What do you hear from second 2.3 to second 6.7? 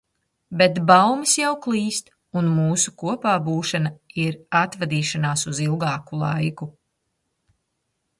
un mūsu kopābūšana ir atvadīšanās uz ilgāku laiku.